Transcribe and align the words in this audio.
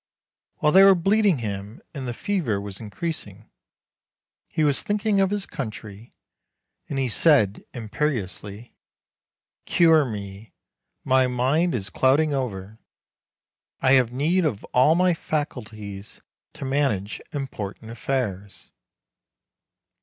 While 0.55 0.71
they 0.71 0.83
were 0.83 0.95
bleeding 0.95 1.37
him, 1.37 1.79
and 1.93 2.07
the 2.07 2.13
fever 2.15 2.59
was 2.59 2.79
increasing, 2.79 3.51
he 4.47 4.63
was 4.63 4.81
thinking 4.81 5.21
of 5.21 5.29
his 5.29 5.45
country, 5.45 6.15
and 6.89 6.97
he 6.97 7.07
said 7.07 7.63
imperiously: 7.71 8.73
"Cure 9.67 10.03
me; 10.03 10.53
my 11.03 11.27
mind 11.27 11.75
is 11.75 11.91
clouding 11.91 12.33
over; 12.33 12.79
I 13.79 13.91
have 13.91 14.11
need 14.11 14.43
of 14.43 14.63
all 14.73 14.95
my 14.95 15.13
faculties 15.13 16.19
to 16.55 16.65
manage 16.65 17.21
important 17.31 17.91
affairs." 17.91 18.71